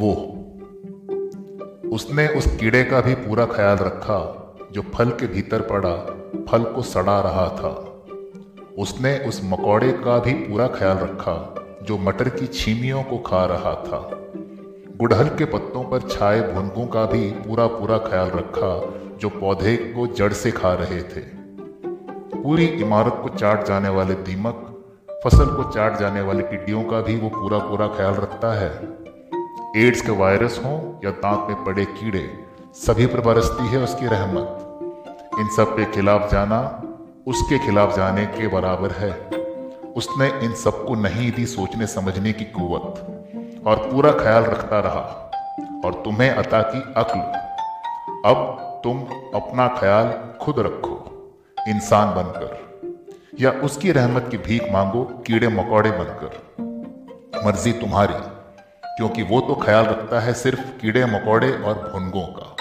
[0.00, 0.12] वो,
[1.92, 4.18] उसने उस कीड़े का भी पूरा ख्याल रखा,
[4.72, 5.94] जो फल के भीतर पड़ा,
[6.48, 8.02] फल को सड़ा रहा था।
[8.78, 13.74] उसने उस मकौड़े का भी पूरा ख्याल रखा, जो मटर की छीमियों को खा रहा
[13.74, 14.10] था।
[14.96, 18.72] गुड़हल के पत्तों पर छाए भुनकों का भी पूरा पूरा ख्याल रखा,
[19.16, 21.20] जो पौधे को जड़ से खा रहे थे।
[22.42, 24.66] पूरी इमारत को चाट जाने वाले दीमक,
[25.24, 28.99] फ़सल को चाट जाने वाली टिड्डियों का भी वो पूरा पूरा ख्याल रखता है।
[29.76, 34.56] एड्स के वायरस हो या दांत में पड़े कीड़े, सभी पर बरसती है उसकी रहमत।
[35.40, 36.82] इन सब के खिलाफ जाना,
[37.26, 39.10] उसके खिलाफ जाने के बराबर है।
[39.92, 43.00] उसने इन सबको नहीं दी सोचने समझने की कुवत,
[43.66, 45.30] और पूरा ख्याल रखता रहा,
[45.84, 47.20] और तुम्हें अता की अक्ल।
[48.28, 49.00] अब तुम
[49.34, 50.12] अपना ख्याल
[50.44, 50.96] खुद रखो,
[51.68, 52.58] इंसान बनकर,
[53.40, 56.40] या उसकी रहमत की भीख मांगो, कीड़े मकोड़े बनकर।
[57.46, 58.39] मर्ज़ी तुम्हारी।
[58.96, 62.59] क्योंकि वो तो ख्याल रखता है सिर्फ़ कीड़े मकोड़े और भुनगों का।